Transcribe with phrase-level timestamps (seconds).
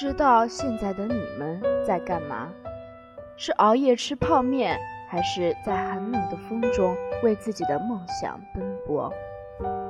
[0.00, 2.48] 不知道现在的你们在干嘛，
[3.36, 9.12] 是熬夜吃泡面，还是在寒冷的风中为自己的梦想奔波？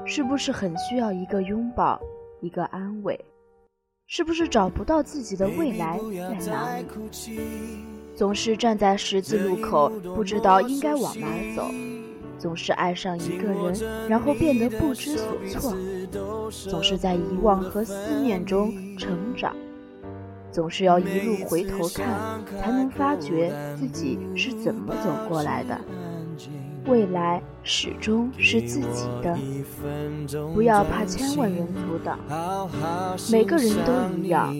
[0.05, 2.01] 是不是很需要一个拥抱，
[2.41, 3.25] 一个安慰？
[4.09, 5.97] 是不是找不到自己的未来
[6.41, 6.85] 在哪里？
[8.17, 11.73] 总是站在十字路口，不知道应该往哪走；
[12.37, 15.73] 总是爱上一个人，然后变得不知所措；
[16.69, 19.55] 总是在遗忘和思念中成长；
[20.51, 22.07] 总是要一路回头看，
[22.61, 25.79] 才能发觉自己是怎么走过来的。
[26.87, 29.39] 未来始终是自己的，
[30.55, 32.19] 不要怕千万人阻挡。
[33.31, 34.53] 每个人都一样，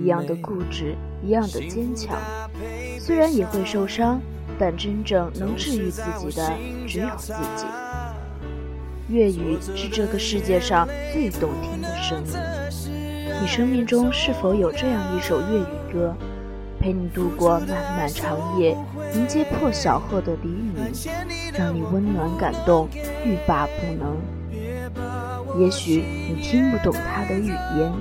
[0.00, 2.16] 一样的固执，一样的坚强。
[3.00, 4.20] 虽然也会受伤，
[4.56, 6.52] 但真正能治愈自己的
[6.86, 7.66] 只有自己。
[9.08, 12.32] 粤语是这个世界上最动听的声音。
[13.44, 16.16] 你生命中是否有这样一首粤语歌？
[16.80, 18.74] 陪你度过漫漫长夜，
[19.14, 20.90] 迎接破晓后的黎明，
[21.52, 22.88] 让你温暖感动，
[23.22, 23.72] 欲罢不
[24.02, 25.60] 能。
[25.60, 27.92] 也许你听不懂他的语言，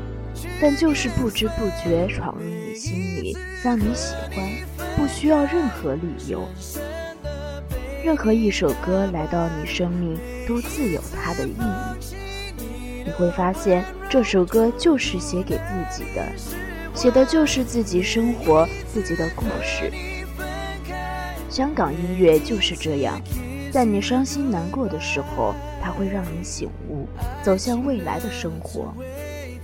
[0.61, 4.49] 但就是不知不觉闯入你心里，让你喜欢，
[4.95, 6.47] 不需要任何理由。
[8.02, 11.83] 任何一首歌来到你生命，都自有它的意义。
[13.17, 16.25] 会发现，这首歌就是写给自己的。
[16.94, 19.92] 写的就是自己生活自己的故事。
[21.49, 23.20] 香港音乐就是这样，
[23.71, 27.08] 在你伤心难过的时候，它会让你醒悟，
[27.43, 28.93] 走向未来的生活。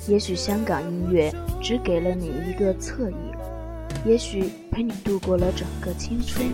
[0.08, 1.32] 也许香港音乐
[1.62, 3.18] 只给了你一个侧影，
[4.06, 6.50] 也许陪你度过了整个青春。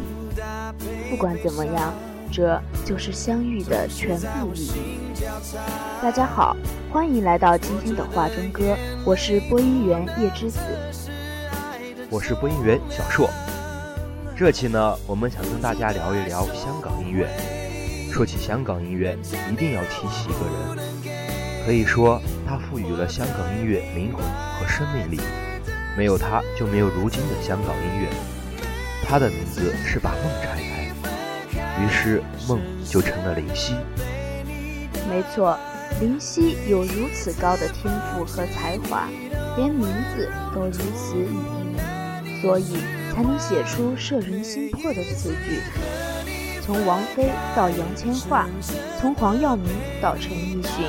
[1.09, 1.93] 不管怎么样，
[2.31, 4.99] 这就是相遇的全部意义。
[6.01, 6.55] 大家好。
[6.91, 10.59] 欢迎来到今天的画中歌，我是播音员叶之子，
[12.09, 13.29] 我是播音员小硕。
[14.33, 17.27] 这期呢，我们想跟大家聊一聊香港音乐。
[18.13, 19.17] 说起香港音乐，
[19.51, 25.19] 一定要提起一个人，可以说他赋予了香港音乐灵魂和生命力，
[25.97, 28.07] 没有他就没有如今的香港音乐。
[29.03, 30.84] 他的名字是把梦拆开，
[31.79, 33.73] 于是梦就成了灵犀。
[35.09, 35.57] 没错。
[36.01, 39.07] 林夕有如此高的天赋和才华，
[39.55, 42.79] 连名字都如此隐秘，所以
[43.13, 45.61] 才能写出摄人心魄的词句。
[46.61, 48.45] 从王菲到杨千嬅，
[48.99, 49.69] 从黄耀明
[50.01, 50.85] 到陈奕迅，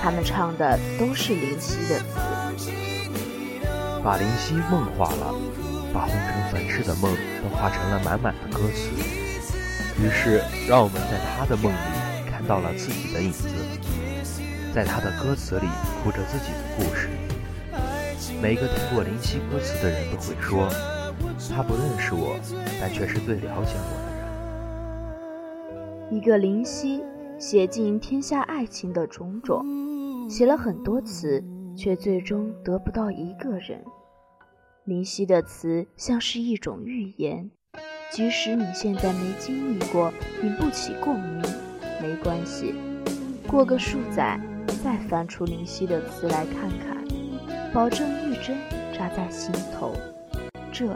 [0.00, 1.98] 他们唱的都是林夕的
[2.56, 2.70] 词，
[4.02, 5.34] 把林夕梦化了，
[5.92, 9.25] 把红尘粉饰的梦都化成了满满的歌词。
[9.98, 13.48] 于是，让我们在他的梦里看到了自己的影子。
[14.74, 15.66] 在他的歌词里
[16.02, 17.08] 哭着自己的故事。
[18.42, 20.68] 每一个听过林夕歌词的人都会说，
[21.48, 22.38] 他不认识我，
[22.78, 24.12] 但却是最了解我的
[26.10, 26.18] 人。
[26.18, 27.02] 一个林夕
[27.38, 29.64] 写尽天下爱情的种种，
[30.28, 31.42] 写了很多词，
[31.74, 33.82] 却最终得不到一个人。
[34.84, 37.50] 林夕的词像是一种预言，
[38.10, 40.12] 即使你现在没经历过，
[40.42, 41.42] 引不起共鸣，
[42.00, 42.74] 没关系，
[43.46, 44.40] 过个数载。
[44.84, 47.04] 再翻出林夕的词来看看，
[47.72, 48.56] 保证一针
[48.96, 49.94] 扎在心头。
[50.70, 50.86] 这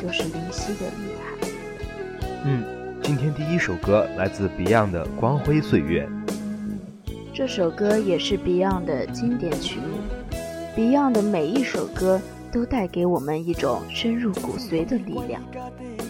[0.00, 1.48] 就是林夕的厉害。
[2.44, 2.64] 嗯，
[3.02, 6.08] 今天第一首歌来自 Beyond 的《光辉岁月》。
[7.34, 9.98] 这首歌也是 Beyond 的经典曲目。
[10.76, 12.20] Beyond 的每一首歌
[12.52, 15.42] 都带给我们一种深入骨髓的力量。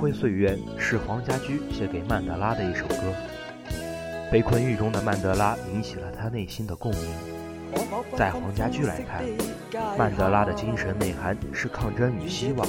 [0.00, 3.12] 光辉岁月是黄家驹写给曼德拉的一首歌。
[4.32, 7.02] 被困狱中的曼德拉引起了他内心的共鸣。
[8.16, 9.22] 在黄家驹来看，
[9.98, 12.66] 曼德拉的精神内涵是抗争与希望，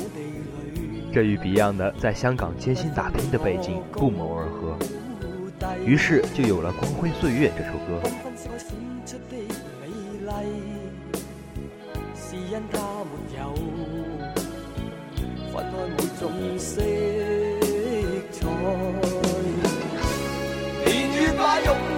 [1.13, 4.77] 这与 Beyond 在香港艰辛打拼的背景不谋而合。
[5.85, 8.01] 于是就有了《光辉岁月》这首歌。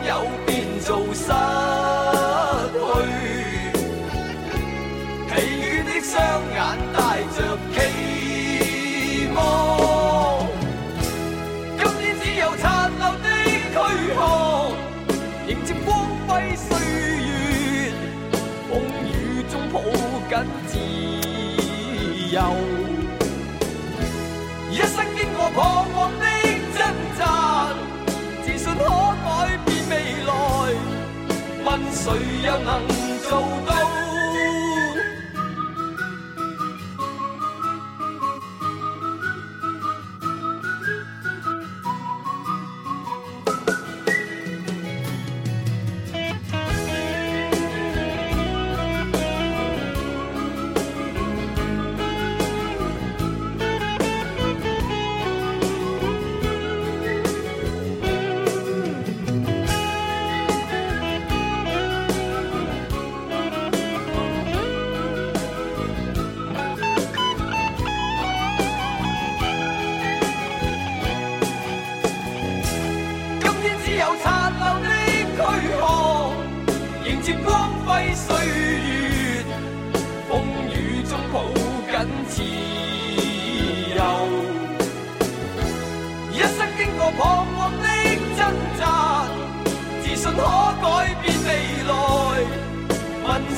[0.05, 1.31] 有变做失
[2.73, 2.77] 去
[5.29, 6.13] 疲倦的双
[6.51, 6.57] 眼
[6.94, 6.97] 带
[7.35, 7.38] 着
[7.73, 7.75] 期
[9.33, 9.38] 望。
[11.77, 13.25] 今天只有残留的
[13.71, 13.75] 躯
[14.13, 14.17] 壳
[15.47, 15.89] 迎接光
[16.27, 16.67] 辉岁
[17.23, 17.91] 月
[18.69, 18.71] 风
[19.07, 19.09] 雨
[19.50, 19.75] 中抱
[20.27, 20.33] 紧
[20.67, 20.73] 自
[22.35, 22.38] 由
[32.03, 32.11] 谁
[32.45, 32.85] 又能
[33.29, 33.73] 做到？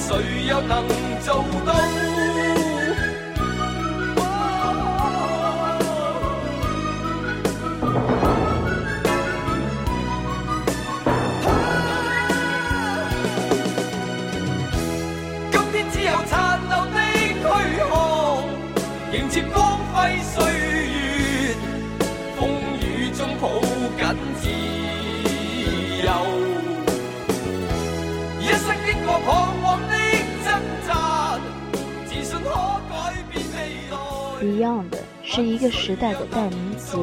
[0.07, 0.88] 谁又能
[1.22, 2.15] 做到？
[34.45, 34.94] Beyond
[35.24, 37.00] 是一个时代的代名词，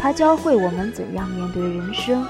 [0.00, 2.26] 它教会我们怎样面对人生，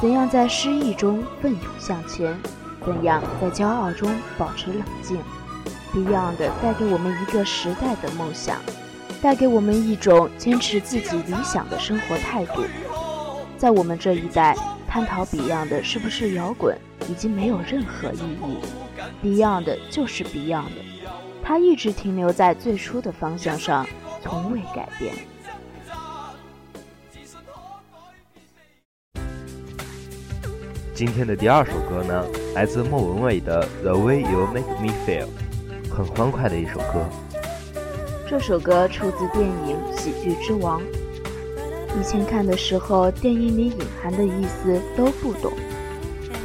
[0.00, 2.34] 怎样在失意中奋勇向前，
[2.82, 5.18] 怎样在骄傲中保持冷静。
[5.92, 8.56] Beyond 带给我们一个时代的梦想，
[9.20, 12.64] 带给我们一种坚持自己理想的生活态度。
[13.58, 14.56] 在我们这一代，
[14.88, 16.74] 探讨 Beyond 是不是摇滚
[17.06, 18.56] 已经没有任何意义
[19.22, 20.93] ，Beyond 就是 Beyond。
[21.46, 23.86] 他一直停留在最初的方向上，
[24.22, 25.14] 从未改变。
[30.94, 32.24] 今天的第二首歌呢，
[32.54, 35.26] 来自莫文蔚的《The Way You Make Me Feel》，
[35.92, 37.04] 很欢快的一首歌。
[38.26, 40.80] 这首歌出自电影《喜剧之王》。
[42.00, 45.52] 以前看的时候，电影里隐含的意思都不懂，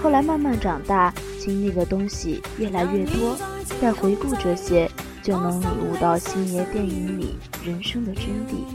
[0.03, 3.37] 后来慢慢长大，经历的东西越来越多。
[3.81, 4.89] 再回顾这些，
[5.23, 8.65] 就能领悟到星爷电影里人生的真谛。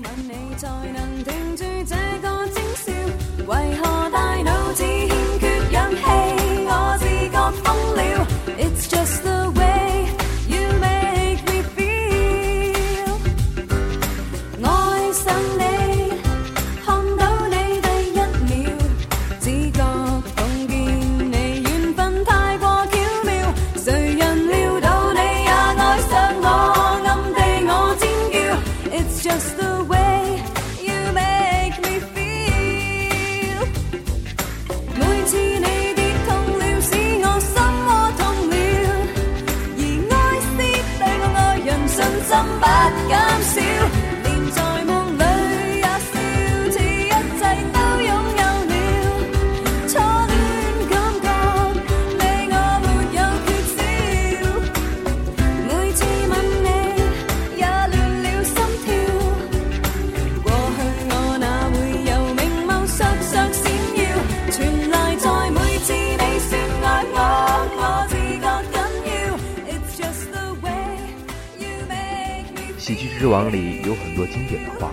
[73.24, 74.90] 之王里有很多经典的话，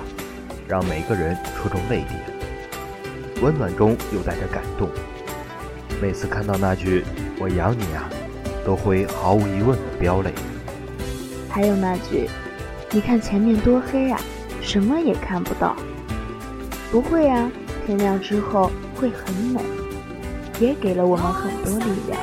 [0.65, 2.23] 让每个人戳中泪点，
[3.41, 4.87] 温暖中又带着感动，
[6.01, 7.03] 每次看到那句
[7.37, 8.09] “我养你啊”，
[8.65, 10.31] 都会毫无疑问的飙泪。
[11.49, 12.29] 还有那句
[12.91, 14.17] “你看前面多黑啊，
[14.61, 15.75] 什么也看不到”。
[16.89, 17.51] 不会啊，
[17.85, 19.59] 天亮之后会很美，
[20.57, 22.17] 也给了我们很多力量，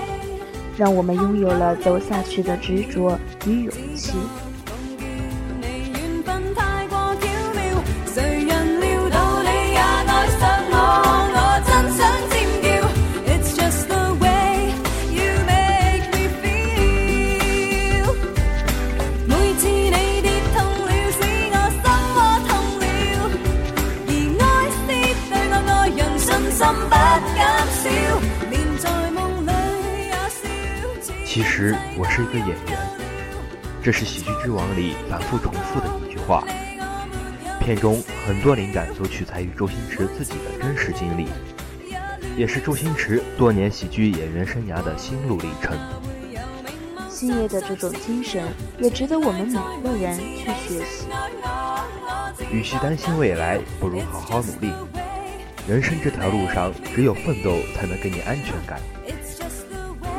[0.75, 4.15] 让我们拥有了走下去的执着与勇气。
[32.19, 32.79] 是一个演员，
[33.81, 36.43] 这是《喜剧之王》里反复重复的一句话。
[37.61, 41.29] 片中很多灵感都取材于周星驰自己的真实经历，
[42.37, 45.79] 也是周星驰多年喜剧演员生涯的心路历程。
[47.09, 48.43] 星爷的这种精神
[48.81, 51.07] 也值得我们每个人去学习。
[52.51, 54.73] 与其担心未来，不如好好努力。
[55.69, 58.81] 人生这条路上，只有奋斗才能给你安全感。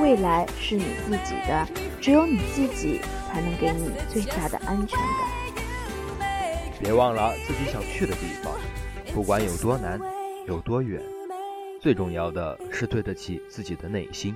[0.02, 1.68] 未来是你自己的，
[2.02, 6.28] 只有你自己才能给你最大的安全感。
[6.80, 8.54] 别忘了自己想去的地方，
[9.14, 10.00] 不管有多难，
[10.48, 11.02] 有多远，
[11.82, 14.34] 最重要的是对得起自己的内心。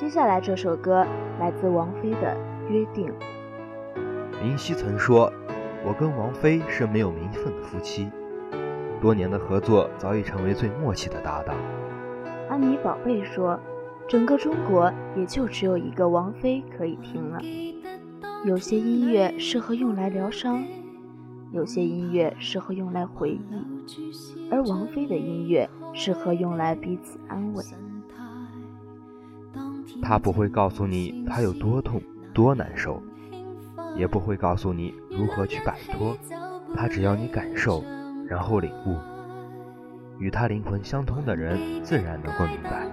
[0.00, 1.06] 接下来这首歌
[1.38, 2.36] 来自王菲的
[2.68, 3.06] 《约定》。
[4.42, 5.32] 林夕曾说
[5.86, 8.10] ：“我跟王菲是没有名分的夫妻。”
[9.02, 11.56] 多年的合作早已成为最默契的搭档。
[12.48, 13.58] 安妮宝贝说
[14.06, 17.40] ：“整个中国也就只有一个王菲可以听了。
[18.44, 20.62] 有些音乐适合用来疗伤，
[21.50, 27.64] 有些音乐适合用来回忆，而王菲的音乐适合用来彼此安慰。
[30.00, 32.00] 他不会告诉你他有多痛
[32.32, 33.02] 多难受，
[33.96, 36.16] 也不会告诉你如何去摆脱，
[36.76, 37.82] 他只要你感受。”
[38.32, 38.96] 然后领悟，
[40.18, 42.88] 与他灵魂相通的人，自然能够明白。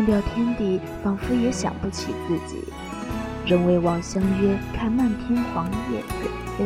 [0.00, 2.64] 忘掉天地，仿佛也想不起自己。
[3.44, 6.64] 人未忘相约，看漫天黄叶远飞。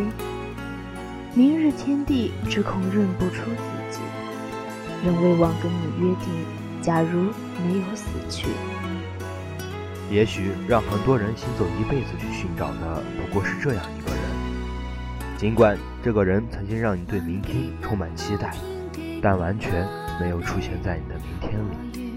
[1.34, 3.98] 明日天地，只恐认不出自己。
[5.04, 6.32] 人未忘跟你约定，
[6.80, 7.22] 假如
[7.66, 8.46] 没有死去。
[10.12, 14.22] 也许让很多人行走一辈子去寻找的，不过是这样一个人。
[15.36, 18.54] 尽管这个人曾经让你对明天充满期待，
[19.20, 19.84] 但完全
[20.20, 22.13] 没有出现在你的明天里。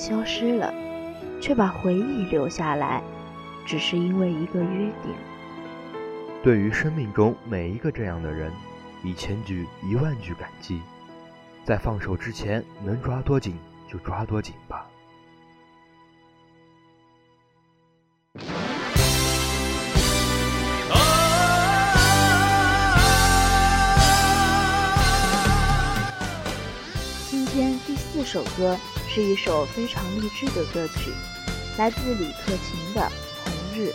[0.00, 0.72] 消失了，
[1.42, 3.02] 却把回忆留下来，
[3.66, 5.14] 只是因为一个约定。
[6.42, 8.50] 对于生命中每一个这样的人，
[9.04, 10.80] 一千句一万句感激，
[11.66, 14.86] 在放手之前，能抓多紧就抓多紧吧。
[27.28, 28.78] 今天第四首歌
[29.12, 31.10] 是一首非常励志的歌曲，
[31.76, 33.00] 来自李克勤的
[33.42, 33.88] 《红日》。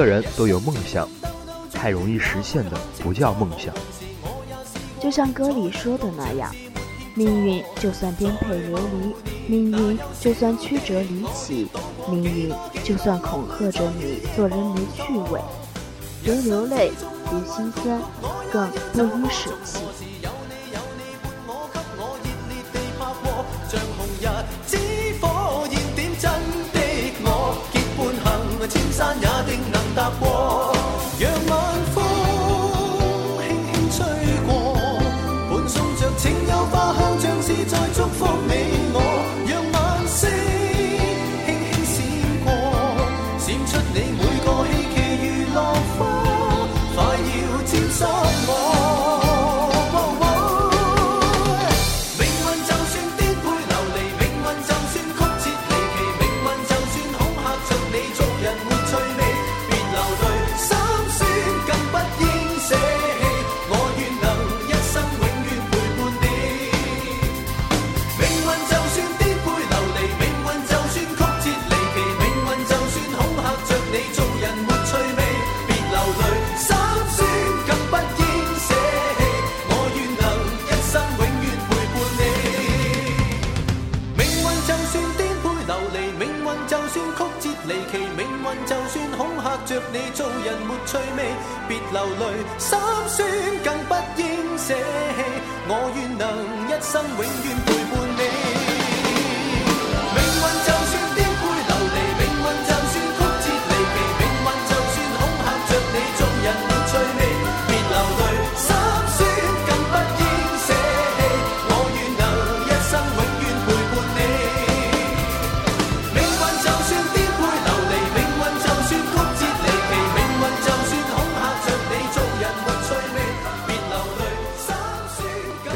[0.00, 1.06] 个人都有梦想，
[1.74, 3.74] 太容易实现的不叫梦想。
[4.98, 6.54] 就像歌里说的那样，
[7.14, 9.14] 命运就算颠沛流离，
[9.46, 11.68] 命运就算曲折离奇，
[12.08, 12.50] 命运
[12.82, 15.38] 就算恐吓着你做人没趣味，
[16.24, 16.90] 别流泪，
[17.28, 18.00] 别心酸，
[18.50, 19.80] 更不应舍弃。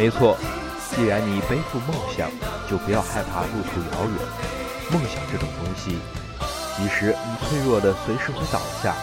[0.05, 0.37] 没错，
[0.95, 2.29] 既然你背负梦想，
[2.69, 4.19] 就不要害怕路途遥远。
[4.93, 5.99] 梦想这种东西，
[6.77, 8.95] 即使你脆弱的随时会倒下，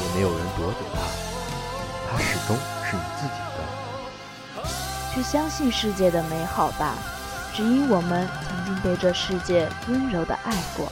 [0.00, 1.00] 也没有人夺走它，
[2.08, 2.56] 它始终
[2.88, 4.62] 是你自己的。
[5.12, 6.94] 去相信世界的美好吧，
[7.52, 10.86] 只因我们曾经被这世界温柔的爱过。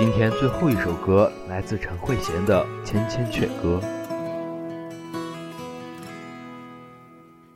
[0.00, 3.78] 今天最后一首歌来自陈慧娴的《千千阙歌》。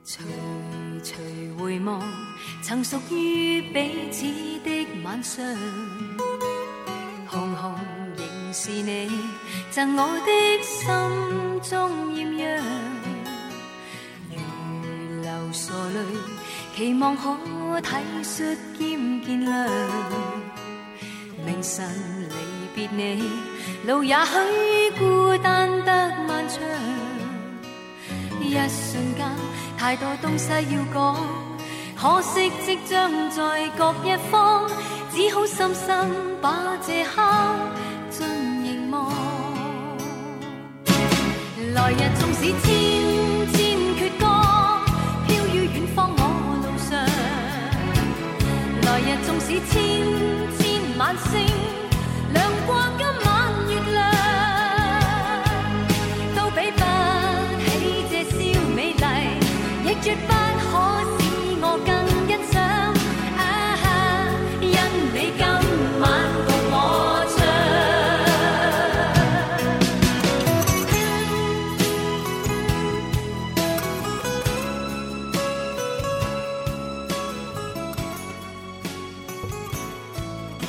[0.04, 0.20] 徐
[1.02, 2.02] 徐回望，
[2.60, 4.26] 曾属于彼此
[4.62, 5.42] 的晚上，
[7.26, 7.74] 红红
[8.14, 9.10] 仍是你
[9.70, 12.62] 赠我的心中艳阳。
[14.28, 15.98] 如流傻泪，
[16.76, 17.88] 期望可体
[18.22, 19.66] 恤兼见谅。
[21.46, 21.86] 明晨
[22.74, 23.22] 别你，
[23.86, 26.58] 路也许孤单得漫长。
[28.40, 29.24] 一瞬间，
[29.78, 31.16] 太多东西要讲，
[31.96, 34.68] 可惜即将在各一方，
[35.12, 36.10] 只好深深
[36.42, 37.22] 把这刻
[38.10, 38.26] 尽
[38.64, 39.12] 凝望。
[41.74, 42.72] 来日纵使千
[43.52, 44.26] 千阙歌，
[45.26, 46.20] 飘于远方我
[46.62, 46.90] 路上。
[48.82, 49.72] 来日纵使千
[50.58, 50.62] 千
[50.98, 51.32] 晚星，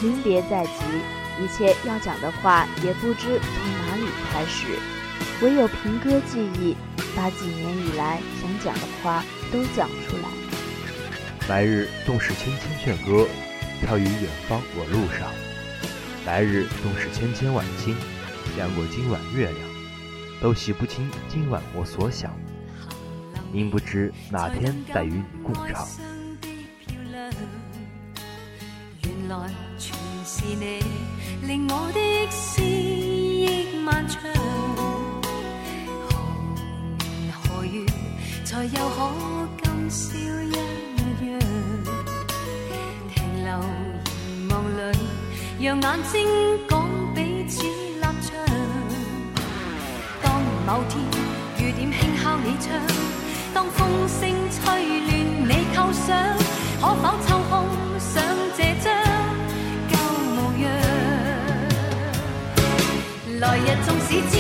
[0.02, 4.68] 临别在即，一切要讲的话也不知从哪里开始，
[5.42, 6.76] 唯有凭歌记忆，
[7.16, 10.30] 把几年以来想讲的话都讲出来。
[11.48, 13.28] 来日纵使千千阙歌，
[13.80, 15.30] 飘于远方我路上；
[16.26, 17.96] 来日纵使千千晚星，
[18.58, 19.60] 亮过今晚月亮，
[20.42, 22.34] 都洗不清今晚我所想。
[23.54, 25.88] 您不知哪天再与你共唱。
[29.04, 30.84] 原來全是你，
[31.48, 32.00] 令我的
[33.84, 34.55] 漫長。
[38.56, 39.12] 才又可
[39.64, 40.56] 今宵一
[41.20, 41.28] 樣？
[43.14, 43.52] 停留
[44.16, 44.80] 凝望裏，
[45.60, 46.16] 讓眼睛
[46.70, 46.74] 講
[47.14, 48.32] 彼此立場。
[50.24, 51.04] 當某天
[51.60, 52.80] 雨點輕敲你窗，
[53.54, 54.64] 當風聲吹
[55.02, 55.12] 亂
[55.44, 56.16] 你構想，
[56.80, 57.52] 可否抽空
[58.00, 58.24] 想
[58.56, 58.88] 這張
[59.92, 59.94] 舊
[60.34, 60.66] 模樣？
[63.42, 64.34] 來日縱使千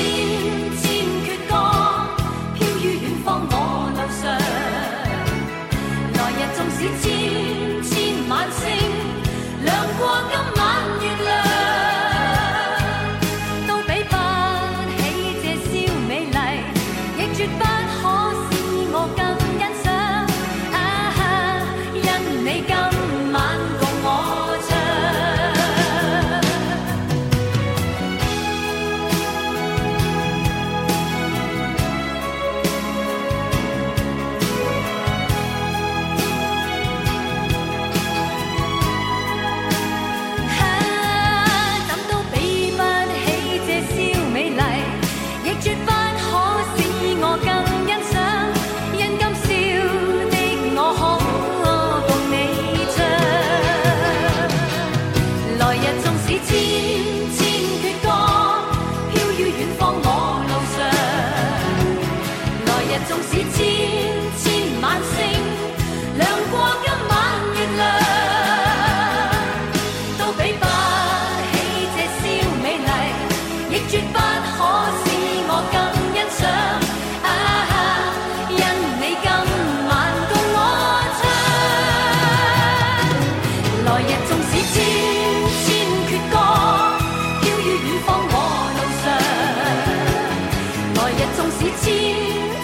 [91.26, 91.86] 來日縱使千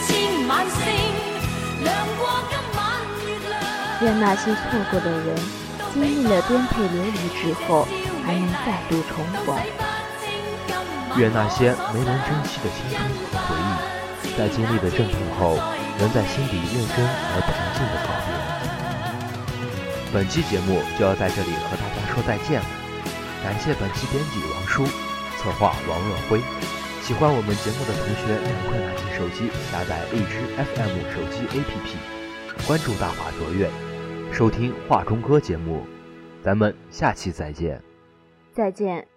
[0.06, 0.78] 千晚星，
[1.84, 2.80] 亮過今晚
[3.26, 3.52] 月亮。
[4.02, 5.36] 愿那些错过的人，
[5.92, 7.88] 经历了颠沛流离之后，
[8.24, 9.58] 还能再度重逢。
[11.18, 15.58] 愿那些没能珍惜的青春和回忆，在经历了阵痛后，
[15.98, 18.30] 能在心底认真而平静的告别。
[20.14, 22.68] 本期节目就要在这里和大家说再见了，
[23.44, 24.86] 感谢本期编辑王叔，
[25.42, 26.40] 策划王若辉。
[27.12, 33.70] 喜欢我们节目的同学，赶快拿起手机下载荔枝 FM 手机 APP，关注大华卓越，
[34.32, 35.86] 收听画中歌节目。
[36.42, 37.82] 咱们下期再见。
[38.54, 39.11] 再见。